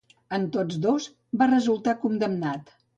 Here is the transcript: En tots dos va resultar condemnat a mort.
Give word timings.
En 0.37 0.47
tots 0.55 0.79
dos 0.87 1.07
va 1.43 1.51
resultar 1.55 1.99
condemnat 2.05 2.59
a 2.61 2.63
mort. 2.69 2.79